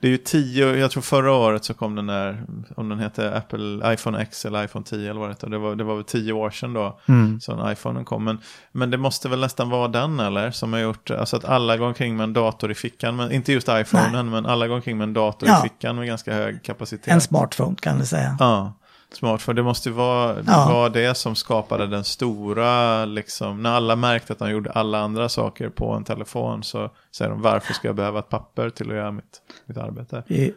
[0.00, 2.42] det är ju tio, jag tror förra året så kom den där,
[2.76, 5.94] om den heter Apple iPhone X eller iPhone 10 eller vad det var, det var
[5.94, 7.40] väl tio år sedan då, Mm.
[7.40, 8.24] så iPhonen kom.
[8.24, 8.38] Men,
[8.72, 10.50] men det måste väl nästan vara den eller?
[10.50, 13.52] Som har gjort, alltså att alla går omkring med en dator i fickan, men inte
[13.52, 15.58] just iPhonen, men alla går omkring med en dator Ja.
[15.58, 17.08] i fickan med ganska hög kapacitet.
[17.08, 18.36] En smartphone kan vi säga.
[18.40, 18.72] Ja,
[19.12, 19.42] smart.
[19.42, 20.68] För det måste vara, Ja.
[20.72, 25.28] vara det som skapade den stora, liksom, när alla märkte att de gjorde alla andra
[25.28, 28.96] saker på en telefon så säger de varför ska jag behöva ett papper till att
[28.96, 30.22] göra mitt, mitt arbete?
[30.26, 30.54] Vi,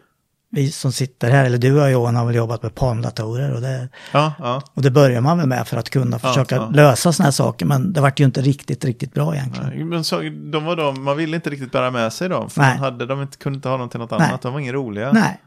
[0.51, 3.89] vi som sitter här, eller du och Johan har väl jobbat med palmdatorer och det,
[4.13, 4.61] Ja, ja.
[4.73, 6.69] och det börjar man väl med för att kunna försöka ja.
[6.73, 9.69] lösa sådana här saker, men det vart ju inte riktigt, riktigt bra egentligen.
[9.69, 12.49] Nej, Men så, de var de, man ville inte riktigt bära med sig dem.
[12.49, 12.73] För Nej.
[12.75, 14.27] man hade, de inte, kunde inte ha dem till något Nej.
[14.29, 14.41] annat.
[14.41, 15.11] De var inga roliga.
[15.11, 15.41] Nej,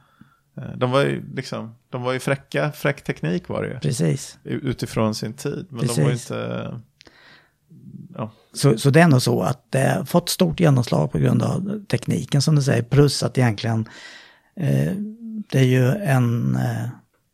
[0.57, 3.79] Eh, De var ju liksom, de var ju fräcka, fräck teknik var det ju.
[3.79, 4.39] precis.
[4.45, 5.67] Utifrån sin tid.
[5.71, 6.31] Men de var ju Precis.
[6.31, 6.75] inte...
[8.17, 11.43] Ja, Så, så det är nog så att det har fått stort genomslag på grund
[11.43, 13.89] av tekniken som du säger, plus att egentligen
[15.51, 16.89] det är ju en, eh,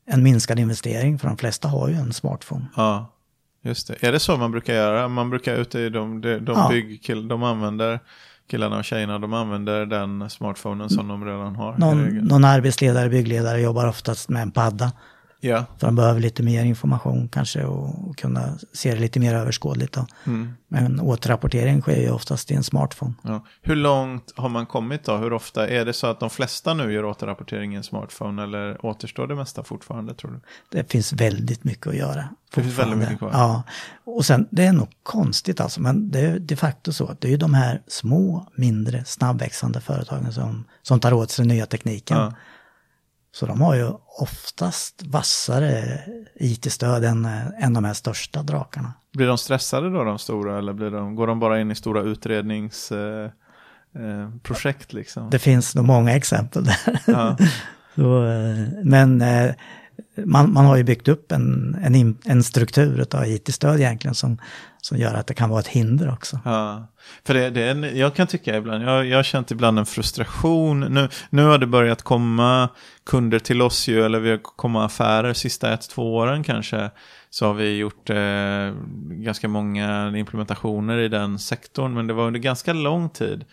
[0.07, 2.65] en minskad investering för de flesta har ju en smartphone.
[2.77, 3.13] ja,
[3.63, 4.03] just det.
[4.07, 5.09] Är det så man brukar göra?
[5.09, 6.69] Man brukar ute i de, de, de Ja.
[6.69, 8.01] byggkill, de använder,
[8.51, 11.77] killarna och tjejerna, de använder den smartphonen som de redan har.
[11.79, 14.93] Någon, någon arbetsledare, byggledare jobbar oftast med en padda.
[15.41, 19.35] Ja, För de behöver lite mer information kanske och, och kunna se det lite mer
[19.35, 19.93] överskådligt.
[19.93, 20.07] Då.
[20.27, 20.53] mm.
[20.69, 23.15] Men återrapportering sker ju oftast i en smartphone.
[23.23, 23.45] ja.
[23.63, 25.17] Hur långt har man kommit då?
[25.17, 25.69] Hur ofta?
[25.69, 29.35] Är det så att de flesta nu gör återrapportering i en smartphone eller återstår det
[29.35, 30.41] mesta fortfarande tror du?
[30.79, 32.29] Det finns väldigt mycket att göra.
[32.55, 33.31] Det finns väldigt mycket kvar.
[33.33, 33.63] Ja,
[34.05, 37.29] och sen det är nog konstigt alltså, men det är de facto så att det
[37.29, 41.67] är ju de här små, mindre, snabbväxande företagen som, som tar åt sig den nya
[41.67, 42.19] tekniken.
[42.19, 42.33] Ja.
[43.39, 46.01] Så de har ju oftast vassare
[46.35, 47.29] IT-stöd än,
[47.61, 48.93] än de här största drakarna.
[49.13, 52.03] Blir de stressade då, de stora, eller blir de, går de bara in i stora
[52.03, 53.35] utredningsprojekt
[54.65, 55.31] eh, eh, liksom?
[55.31, 57.01] Det finns nog många exempel där.
[57.07, 57.37] Ja.
[57.95, 59.55] Så, eh, men eh,
[60.25, 64.39] man, man har ju byggt upp en, en, en struktur av IT-stöd egentligen som,
[64.89, 66.41] som gör att det kan vara ett hinder också.
[66.45, 66.87] Ja,
[67.25, 69.87] för det, det är en, jag kan tycka ibland, jag, jag har känt ibland en
[69.87, 70.81] frustration.
[70.81, 72.69] Nu, nu har det börjat komma
[73.07, 76.91] kunder till oss ju, eller vi har kommit affärer sista ett, två åren kanske.
[77.31, 78.75] Så har vi gjort eh,
[79.11, 83.45] ganska många implementationer i den sektorn, men det var under ganska lång tid.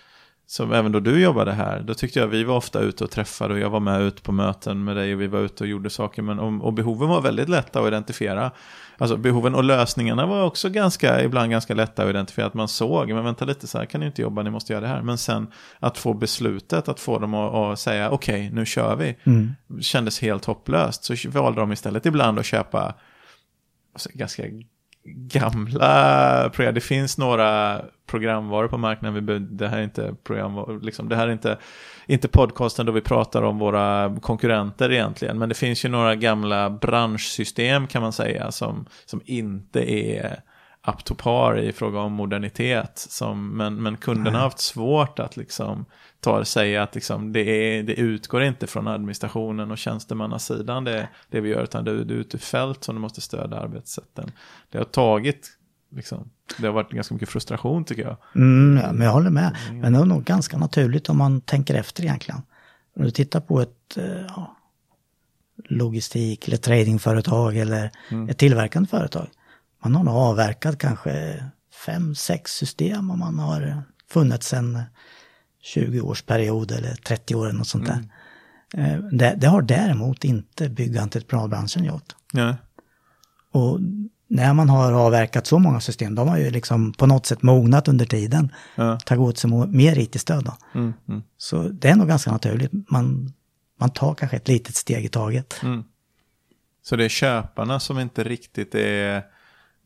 [0.47, 3.53] Så även då du jobbade här, då tyckte jag vi var ofta ute och träffade
[3.53, 5.89] och jag var med ute på möten med dig och vi var ute och gjorde
[5.89, 6.21] saker.
[6.21, 8.51] Men, och, och behoven var väldigt lätta att identifiera.
[8.97, 12.47] Alltså behoven och lösningarna var också ganska, ibland ganska lätta att identifiera.
[12.47, 14.81] Att man såg, men vänta lite, så här kan ni inte jobba, ni måste göra
[14.81, 15.01] det här.
[15.01, 15.47] Men sen
[15.79, 19.15] att få beslutet, att få dem att, att säga okej, nu kör vi.
[19.81, 21.03] Kändes helt hopplöst.
[21.03, 22.95] Så valde de istället ibland att köpa
[23.93, 24.43] alltså, ganska
[25.05, 26.73] gamla program.
[26.73, 29.25] Det finns några programvaror på marknaden.
[29.25, 31.57] Vi det här är inte programvaror, liksom, det här är inte,
[32.05, 35.39] inte podcasten då vi pratar om våra konkurrenter egentligen.
[35.39, 40.39] Men det finns ju några gamla branschsystem kan man säga som, som inte är
[40.87, 42.91] up to par i fråga om modernitet.
[42.95, 45.85] Som, men, men kunderna har haft svårt att liksom
[46.25, 51.41] ta säga att liksom det, är, det utgår inte från administrationen och tjänstemannasidan det, det
[51.41, 54.31] vi gör utan det, det är ute i fält som du måste stödja arbetssätten.
[54.69, 55.49] Det har tagit,
[55.95, 58.17] liksom, det har varit ganska mycket frustration tycker jag.
[58.35, 59.57] Mm, ja, men jag håller med.
[59.71, 62.41] Men det är nog ganska naturligt om man tänker efter egentligen.
[62.95, 64.57] Om du tittar på ett eh, ja,
[65.69, 67.91] logistik eller tradingföretag eller
[68.29, 69.27] ett tillverkande företag.
[69.83, 71.43] Man har nog avverkat kanske
[71.85, 74.79] fem, sex system och man har funnits en
[75.73, 78.03] 20-årsperiod eller 30 år eller något sånt där.
[78.83, 82.15] Eh, Det, det har däremot inte byggentreprenadbranschen gjort.
[82.33, 82.55] Ja.
[83.51, 83.79] Och
[84.27, 87.87] när man har avverkat så många system, de har ju liksom på något sätt mognat
[87.87, 88.51] under tiden.
[88.75, 88.99] Ja.
[88.99, 90.51] Tagit åt sig mer IT-stöd.
[90.75, 92.71] Mm, mm, Så det är nog ganska naturligt.
[92.91, 93.33] Man,
[93.79, 95.59] man tar kanske ett litet steg i taget.
[95.63, 95.83] mm.
[96.83, 99.23] Så det är köparna som inte riktigt är...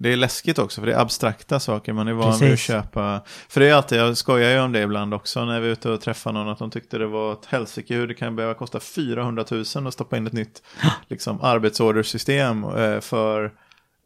[0.01, 2.65] Det är läskigt också för det är abstrakta saker man är van vid att Precis.
[2.65, 3.21] köpa.
[3.49, 5.89] För det är alltid, jag skojar ju om det ibland också när vi är ute
[5.89, 8.79] och träffar någon att de tyckte det var ett helsike hur det kan behöva kosta
[8.79, 10.63] 400 000 att stoppa in ett nytt
[11.07, 13.51] liksom, arbetsordersystem eh, för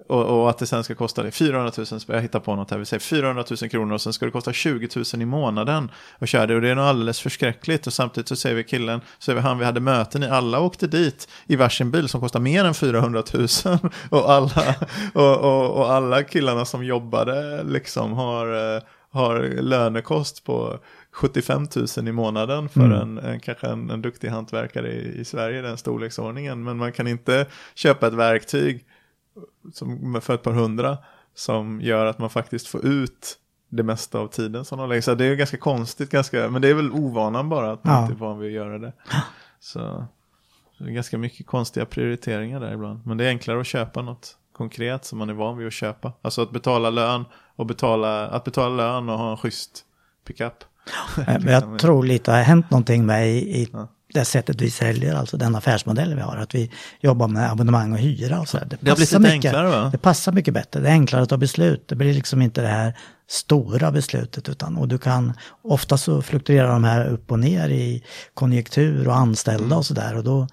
[0.08, 2.78] och, och att det sen ska kosta det 400 000, jag hittar på något här,
[2.78, 6.30] vi säger 400 000 kronor och sen ska det kosta 20 000 i månaden att
[6.30, 6.56] köra det.
[6.56, 7.88] Och det är nog alldeles förskräckligt.
[7.88, 10.60] Och samtidigt så säger vi killen, så säger vi han vi hade möten i, alla
[10.60, 13.48] åkte dit i varsin bil som kostar mer än 400 000
[14.10, 14.76] och alla,
[15.14, 20.80] och, och, och alla killarna som jobbade liksom har, eh, har lönekost på
[21.12, 25.62] 75 000 i månaden för en, en, kanske en, en duktig hantverkare i, i Sverige,
[25.62, 26.64] den storleksordningen.
[26.64, 28.86] Men man kan inte köpa ett verktyg
[29.74, 30.98] som, för ett par hundra
[31.36, 33.38] som gör att man faktiskt får ut
[33.70, 35.02] det mesta av tiden som de lägger.
[35.02, 37.94] Så det är ju ganska konstigt, ganska, men det är väl ovanan bara att man
[37.96, 38.02] Ja.
[38.02, 38.94] inte är van vid att göra det.
[39.60, 40.08] Så,
[40.78, 43.00] så det är ganska mycket konstiga prioriteringar där ibland.
[43.06, 46.14] Men det är enklare att köpa något konkret som man är van vid att köpa.
[46.22, 49.86] Alltså att betala lön och betala, att betala lön och ha en schysst
[50.28, 50.64] pickup.
[51.28, 53.68] Men jag tror lite har hänt någonting med i, i,
[54.14, 56.38] det sättet vi säljer, alltså den affärsmodell vi har.
[56.38, 56.72] Att vi
[57.02, 58.58] jobbar med abonnemang och hyra och så.
[58.58, 59.90] Det, det har blivit mycket, enklare va?
[59.92, 60.80] Det passar mycket bättre.
[60.80, 61.88] Det är enklare att ta beslut.
[61.88, 62.94] Det blir liksom inte det här
[63.30, 68.04] stora beslutet utan och du kan ofta så fluktuerar de här upp och ner i
[68.34, 69.78] konjunktur och anställda Mm.
[69.78, 70.48] och sådär och då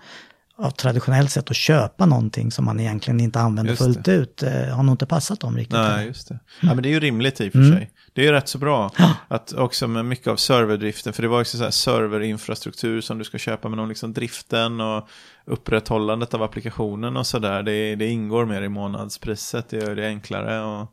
[0.59, 4.83] av traditionellt sett att köpa någonting som man egentligen inte använder fullt ut eh, har
[4.83, 5.73] nog inte passat dem riktigt.
[5.79, 6.39] Nej, just det.
[6.63, 7.73] Ja, men det är ju rimligt i och för Mm.
[7.73, 7.91] sig.
[8.13, 8.91] Det är ju rätt så bra
[9.29, 13.25] att också med mycket av serverdriften, för det var också så här serverinfrastruktur som du
[13.25, 15.09] ska köpa, men om liksom driften och
[15.45, 20.83] upprätthållandet av applikationen och sådär, det, det ingår mer i månadspriset, det gör det enklare
[20.83, 20.89] att,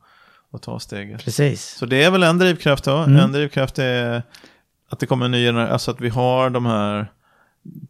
[0.51, 1.25] att ta steget.
[1.25, 1.65] Precis.
[1.65, 2.97] Så det är väl en drivkraft då.
[2.97, 3.19] Mm.
[3.19, 4.23] En drivkraft är
[4.89, 7.11] att det kommer en ny generation, alltså att vi har de här,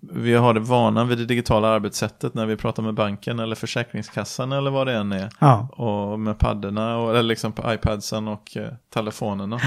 [0.01, 4.51] vi har det vana vid det digitala arbetssättet när vi pratar med banken eller Försäkringskassan
[4.51, 5.29] eller vad det än är.
[5.39, 9.59] Ja, Och med paddorna, och, eller liksom på iPadsen och eh, telefonerna.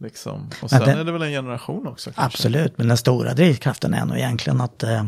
[0.00, 0.50] Liksom.
[0.62, 2.22] Och sen det- är det väl en generation också kanske.
[2.22, 2.78] absolut.
[2.78, 5.04] Men den stora drivkraften är nog egentligen att eh,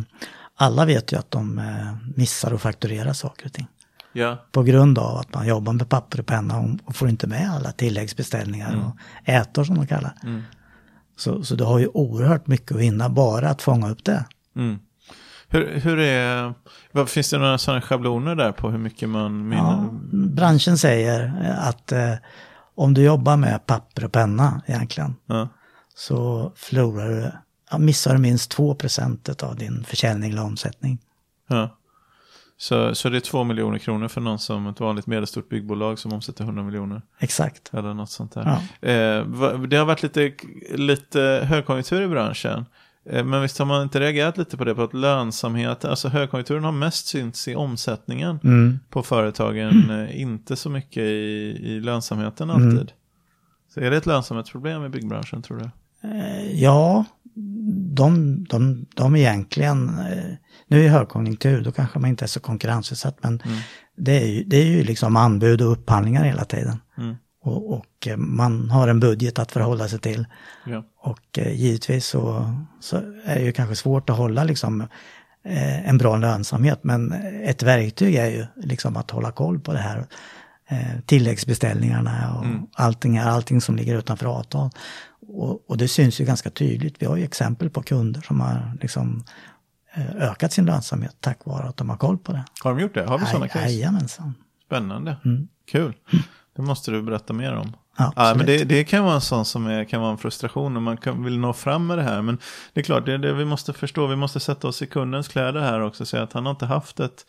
[0.57, 3.66] alla vet ju att de eh, missar att fakturera saker och ting.
[4.12, 7.26] Ja, På grund av att man jobbar med papper och penna och- och får inte
[7.26, 10.12] med alla tilläggsbeställningar och ätor som de kallar.
[10.22, 10.42] Mm.
[11.18, 14.24] Så, så du har ju oerhört mycket att vinna bara att fånga upp det.
[14.57, 14.78] mm.
[15.50, 16.54] Hur, hur är,
[16.92, 20.28] vad, finns det några sådana schabloner där på hur mycket man Ja, minner?
[20.28, 22.14] branschen säger eh, att eh,
[22.74, 25.48] om du jobbar med papper och penna egentligen Ja.
[25.94, 27.33] så förlorar du,
[27.70, 30.98] ja, missar du minst 2% av din försäljning eller omsättning.
[31.48, 31.76] Ja.
[32.61, 36.12] Så, så det är två miljoner kronor för någon som ett vanligt medelstort byggbolag som
[36.12, 37.03] omsätter 100 miljoner.
[37.18, 37.75] Exakt.
[37.75, 38.61] Eller något sånt där.
[38.81, 38.88] Ja.
[38.88, 39.27] Eh,
[39.68, 40.33] det har varit lite,
[40.75, 42.64] lite högkonjunktur i branschen.
[43.11, 46.64] Eh, men visst har man inte reagerat lite på det, på att lönsamheten, alltså högkonjunkturen
[46.64, 48.79] har mest synts i omsättningen Mm.
[48.90, 52.73] på företagen, eh, inte så mycket i, i lönsamheten alltid.
[52.73, 52.87] Mm.
[53.75, 55.64] Så är det ett lönsamhetsproblem i byggbranschen tror du?
[56.09, 57.05] Eh, Ja,
[57.94, 60.35] de, de, de egentligen, eh,
[60.68, 63.42] nu är högkonjunktur, då kanske man inte är så konkurrensutsatt, men
[63.96, 66.81] det, är ju, det är ju liksom anbud och upphandlingar hela tiden.
[66.98, 67.16] Mm.
[67.42, 70.26] Och, och eh, man har en budget att förhålla sig till.
[70.66, 70.85] Ja.
[70.96, 74.81] Och eh, givetvis så, så är det ju kanske svårt att hålla liksom
[75.44, 77.12] eh, en bra lönsamhet, men
[77.44, 80.07] ett verktyg är ju liksom att hålla koll på det här.
[81.07, 82.44] Tilläggsbeställningarna och
[82.83, 84.70] allting, allting som ligger utanför avtal.
[85.28, 86.94] Och, och det syns ju ganska tydligt.
[86.98, 89.24] Vi har ju exempel på kunder som har liksom
[90.18, 92.44] ökat sin lönsamhet tack vare att de har koll på det.
[92.64, 93.05] Har de gjort det?
[93.05, 93.64] Har vi sådana case?
[93.64, 94.35] Jajamensan.
[94.66, 95.16] Spännande.
[95.70, 95.94] Kul.
[96.57, 97.77] Det måste du berätta mer om.
[97.98, 100.74] Ja, Ja, men det, det kan vara en sån som är, kan vara en frustration
[100.74, 102.22] när man kan, vill nå fram med det här.
[102.22, 102.38] Men
[102.72, 104.07] det är klart, det är det vi måste förstå.
[104.07, 106.07] Vi måste sätta oss i kundens kläder här också.
[106.07, 107.27] Säga att han har inte haft ett,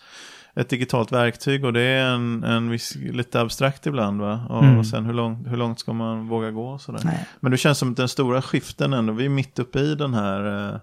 [0.56, 4.22] ett digitalt verktyg och det är en, en viss, lite abstrakt ibland.
[4.22, 4.46] Va?
[4.50, 4.78] Och, Mm.
[4.80, 6.70] och sen hur långt, hur långt ska man våga gå?
[6.70, 7.02] och Sådär.
[7.04, 7.26] Nej.
[7.40, 10.14] Men det känns som att den stora skiften ändå, vi är mitt uppe i den
[10.14, 10.80] här eh,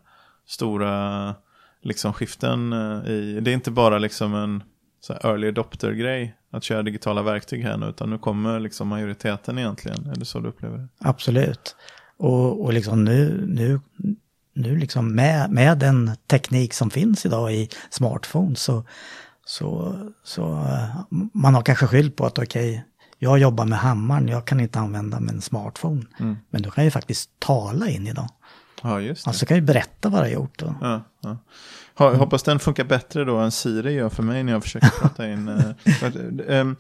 [0.47, 1.35] stora
[1.83, 2.73] liksom skiften.
[2.73, 4.63] Eh, i, det är inte bara liksom en
[5.01, 9.59] så här early adopter-grej att köra digitala verktyg här nu, utan nu kommer liksom majoriteten
[9.59, 10.07] egentligen.
[10.07, 10.89] Är det så du upplever det?
[10.99, 11.77] Absolut.
[12.19, 13.81] Och, och liksom nu, nu,
[14.55, 18.85] nu liksom med, med den teknik som finns idag i smartphone så,
[19.45, 22.85] så, så eh, man har kanske skylt på att okej,
[23.19, 26.03] jag jobbar med hammaren, jag kan inte använda min smartphone.
[26.21, 26.37] Mm.
[26.51, 28.29] Men du kan ju faktiskt tala in i dem.
[28.83, 29.29] Ja, just det.
[29.29, 30.63] Alltså kan ju berätta vad du har gjort.
[30.81, 31.37] Ja, ja.
[31.99, 35.29] Ha, hoppas den funkar bättre då än Siri gör för mig när jag försöker prata
[35.29, 35.49] in.
[35.49, 35.65] eh,
[36.57, 36.77] ehm,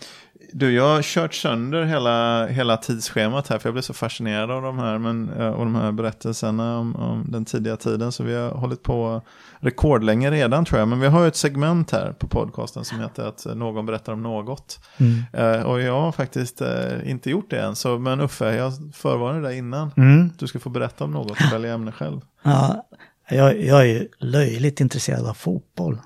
[0.53, 4.63] du, jag har kört sönder hela, hela tidsschemat här för jag blev så fascinerad av
[4.63, 8.13] de här, men, eh, och de här berättelserna om, om den tidiga tiden.
[8.13, 9.23] Så vi har hållit på
[9.59, 10.89] rekordlänge redan tror jag.
[10.89, 14.23] Men vi har ju ett segment här på podcasten som heter att någon berättar om
[14.23, 14.81] något.
[14.97, 15.23] mm.
[15.33, 16.63] Eh, och jag har faktiskt
[17.05, 17.77] inte gjort det än.
[17.77, 19.91] Så, men Uffe, jag förvarnade dig innan.
[19.97, 20.31] Mm.
[20.39, 22.21] Du ska få berätta om något och välja ämne själv.
[22.43, 22.87] Ja,
[23.29, 25.99] jag, jag är ju löjligt intresserad av fotboll.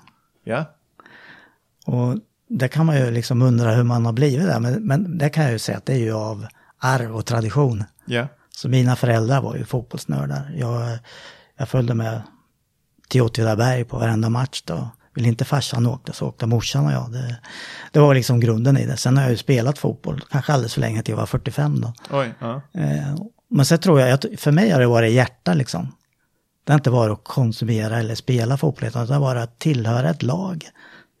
[0.43, 0.65] Ja,
[1.85, 2.15] Och
[2.49, 5.43] det kan man ju liksom undra hur man har blivit där, men, men det kan
[5.43, 6.47] jag ju säga att det är ju av
[6.79, 7.83] arv och tradition.
[8.05, 10.51] ja, Så mina föräldrar var ju fotbollsnördar.
[10.57, 10.97] Jag,
[11.57, 12.21] jag följde med
[13.07, 14.89] till Åtvidaberg på varenda match då.
[15.15, 17.11] Vill inte farsan åkte så åkte morsan och jag.
[17.11, 17.37] Det,
[17.91, 18.97] det var liksom grunden i det.
[18.97, 21.93] Sen har jag ju spelat fotboll, kanske alldeles för länge till jag var 45 då.
[22.11, 22.61] oj, ja.
[22.73, 23.15] Eh,
[23.49, 25.95] men sen tror jag, att för mig har det varit hjärta liksom.
[26.63, 30.09] Det har inte varit att konsumera eller spela fotboll, utan det har varit att tillhöra
[30.09, 30.69] ett lag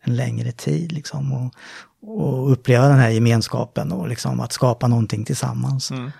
[0.03, 1.33] en längre tid liksom.
[1.33, 1.53] Och,
[2.17, 5.91] och uppleva den här gemenskapen och liksom att skapa någonting tillsammans.
[5.91, 6.11] Mm.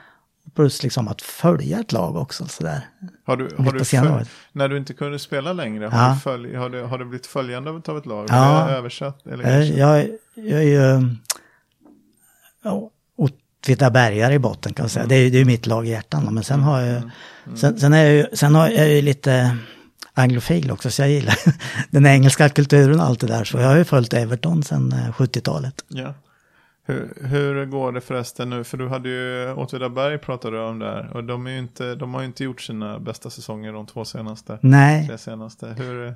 [0.56, 2.82] Plus liksom att följa ett lag också sådär.
[3.26, 6.14] Har du, har du följ, när du inte kunde spela längre, har, Ja.
[6.14, 8.26] du, följ, har, du, har du blivit följande av ett lag?
[8.30, 8.36] Ja.
[8.36, 9.28] Har översatt?
[9.28, 11.16] Eller Jag, jag, jag är ju
[12.64, 12.90] ja,
[13.62, 15.06] Åtvidabergare i botten kan man säga.
[15.06, 16.34] Det är ju det är ju mitt lag i hjärtan.
[16.34, 17.10] Men sen har jag ju,
[17.56, 19.58] sen, sen är jag ju, sen har jag ju lite
[20.14, 21.36] anglofil också, så jag gillar
[21.90, 23.44] den engelska kulturen och allt det där.
[23.44, 25.86] Så jag har ju följt Everton sedan 70-talet.
[25.88, 26.14] Ja.
[26.84, 28.64] Hur, hur går det förresten nu?
[28.64, 31.10] För du hade ju Åtvidaberg pratade du om där.
[31.14, 34.60] Och de, är inte, de har ju inte gjort sina bästa säsonger de två senaste.
[34.62, 35.08] Nej.
[35.08, 35.68] Tre senaste.
[35.78, 36.16] Hur,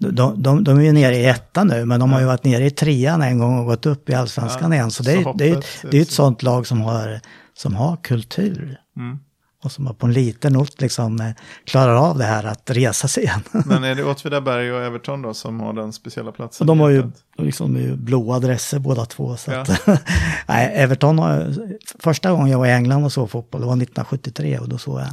[0.00, 2.66] de, de, de är ju nere i ettan nu, men de har ju varit nere
[2.66, 4.90] i trean en gång och gått upp i allsvenskan igen.
[4.90, 6.80] Så det är, så det är, hoppet det är ju ett är- sånt lag som
[6.80, 7.20] har,
[7.54, 8.78] som har kultur.
[8.96, 9.18] mm.
[9.64, 11.30] Och som har på en liten ort liksom eh,
[11.64, 13.40] klarar av det här att resa sig igen.
[13.66, 16.64] Men är det Åtvidaberg och Everton då som har den speciella platsen?
[16.64, 19.36] Och de har ju liksom de är ju blå adresser båda två.
[19.36, 19.60] Så Ja.
[19.60, 19.86] att,
[20.48, 21.54] nej, Everton har,
[21.98, 25.00] första gången jag var i England och såg fotboll, det var 1973 och då såg
[25.00, 25.08] jag,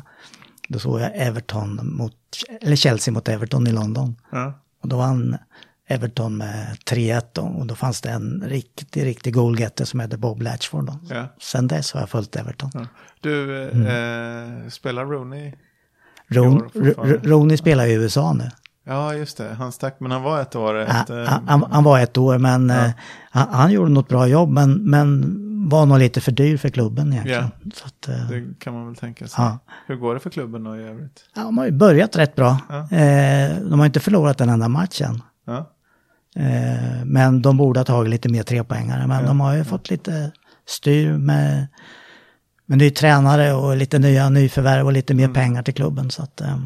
[0.69, 2.13] då såg jag Everton mot,
[2.62, 4.15] eller Chelsea mot Everton i London.
[4.32, 4.54] Ja.
[4.84, 5.38] Och då vann
[5.88, 10.41] Everton med 3-1 då, och då fanns det en riktig, riktig goalgetter som hette Bob
[10.41, 10.86] Latchford.
[10.86, 11.00] Då.
[11.10, 11.26] Ja.
[11.41, 12.69] Sen dess har jag följt Everton.
[12.74, 12.86] Ja.
[13.22, 15.54] Du, eh, spelar Rooney?
[16.28, 16.69] Ron,
[17.24, 18.50] Rooney spelar i USA nu.
[18.86, 19.54] Ja, just det.
[19.54, 22.86] Han stack, men han var ett år han, han- han var ett år men Ja.
[22.86, 22.91] eh,
[23.32, 25.22] han, han gjorde något bra jobb men, men
[25.69, 27.52] var nog lite för dyr för klubben egentligen.
[27.73, 29.43] Så att, eh, Det kan man väl tänka sig.
[29.43, 29.60] Ja.
[29.88, 31.26] Hur går det för klubben då i övrigt?
[31.36, 32.58] ja, de har ju börjat rätt bra.
[32.69, 32.97] Ja.
[32.97, 35.21] Eh, de har inte förlorat en enda match än.
[35.45, 35.69] Ja,
[36.36, 39.08] Eh, men de borde ha tagit lite mer trepoängare.
[39.08, 40.32] Men Ja, de har ju fått lite
[40.65, 41.67] styr med,
[42.65, 45.34] med ny tränare och lite nya nyförvärv och lite mer Mm.
[45.34, 46.12] pengar till klubben.
[46.12, 46.58] Så att, eh,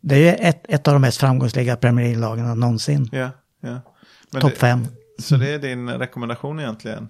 [0.00, 3.08] Det är ju ett, ett av de mest framgångsrika Premier League-lagen någonsin.
[3.12, 3.30] ja,
[3.60, 3.80] ja.
[4.40, 4.86] Topp fem.
[5.18, 7.08] Så det är din rekommendation egentligen?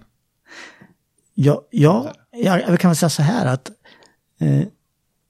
[1.33, 3.71] Ja, ja, ja, jag kan väl säga så här att
[4.39, 4.67] eh,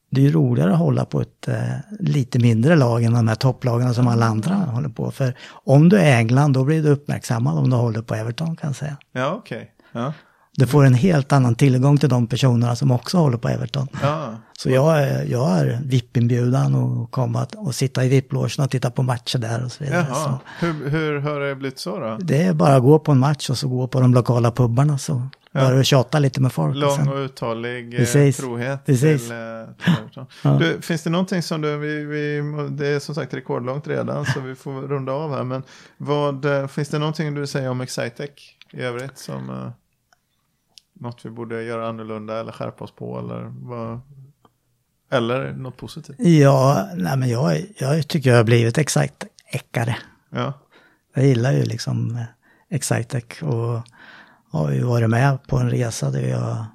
[0.10, 3.36] det är ju roligare att hålla på ett eh, lite mindre lag än de här
[3.36, 5.12] topplagen som alla andra håller på.
[5.12, 8.68] För om du är England då blir du uppmärksammad om du håller på Everton kan
[8.68, 8.98] jag säga.
[9.12, 9.72] Ja, okej.
[9.92, 10.14] Ja.
[10.62, 13.88] Du får en helt annan tillgång till de personerna som också håller på Everton.
[14.02, 14.36] Ja.
[14.58, 18.91] Så jag är, jag är VIP-inbjudan och komma att- och sitta i VIP-logen och titta
[18.91, 20.06] på matcher där och så vidare.
[20.10, 20.15] Jaha.
[20.60, 22.17] Så Hur, hur har det blivit så då?
[22.21, 24.97] det är bara att gå på en match och så gå på de lokala pubarna
[24.97, 25.69] så Ja.
[25.69, 26.76] du tjata lite med folk.
[26.76, 28.38] och Lång sen- och uthållig eh, Precis.
[28.38, 29.21] trohet Precis.
[29.21, 29.38] till, eh,
[29.84, 30.26] till Everton.
[30.43, 30.50] Ja.
[30.60, 34.39] Du, finns det någonting som du, vi, vi, det är som sagt rekordlångt redan så
[34.39, 35.43] vi får runda av här.
[35.43, 35.63] Men
[35.97, 38.30] vad, eh, finns det någonting du säger om Excitec
[38.74, 39.71] i övrigt som eh,
[41.02, 44.00] något vi borde göra annorlunda eller skärpa oss på eller vad,
[45.12, 46.16] eller något positivt?
[46.20, 49.96] Ja, nej men jag, jag tycker jag har blivit exakt äckare.
[50.30, 50.54] Ja,
[51.16, 52.24] Jag gillar ju liksom eh,
[52.76, 53.82] Excitec och
[54.52, 56.66] har ju varit med på en resa där jag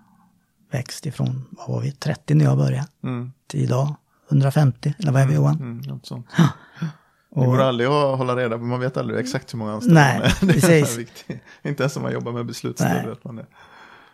[0.73, 3.95] växt ifrån, vad var vi, 30 när jag började, mm, till idag
[4.31, 5.57] 150, eller vad är vi Johan?
[5.57, 6.27] mm, något sånt.
[6.37, 10.01] Det Och- går aldrig att hålla reda på, man vet aldrig exakt hur många anställda
[10.01, 10.37] Nej, man är.
[10.41, 10.97] Det är precis.
[10.99, 11.43] viktigt.
[11.63, 13.07] Inte ens om man jobbar med beslutsstöd Nej.
[13.07, 13.47] vet man det.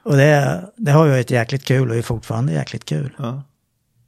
[0.03, 3.15] Och det, det har ju varit jäkligt kul och är fortfarande jäkligt kul.
[3.19, 3.43] Ja,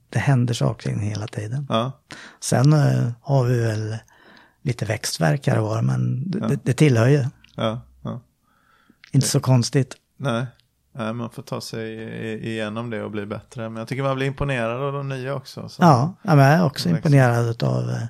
[0.09, 1.67] Det händer saker hela tiden.
[1.69, 1.93] ja,
[2.41, 3.97] Sen eh, har vi väl
[4.63, 6.49] lite växtverk här och var, men det, Ja.
[6.49, 7.25] det, det tillhör ju.
[9.13, 9.97] Inte så konstigt.
[10.17, 10.47] Nej.
[10.97, 11.95] Nej, man får ta sig
[12.49, 13.69] igenom det och bli bättre.
[13.69, 15.69] Men jag tycker man blir imponerad av de nya också.
[15.69, 15.83] Så.
[15.83, 18.03] Ja, jag är också imponerad av, eh,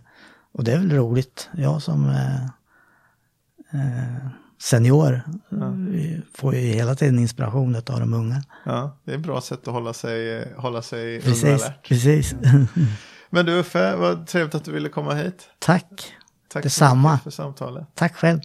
[0.52, 2.44] och det är väl roligt, jag som eh,
[3.72, 4.26] eh,
[4.70, 5.20] senior
[5.52, 8.42] eh, får ju hela tiden inspiration av de unga.
[8.64, 11.88] Ja, det är ett bra sätt att hålla sig, hålla sig Precis, alert.
[11.88, 12.34] precis.
[13.30, 15.48] Men du Uffe, vad trevligt att du ville komma hit.
[15.58, 16.12] Tack,
[16.52, 17.18] Tack Detsamma.
[17.18, 17.84] för samtalet.
[17.94, 18.40] tack själv.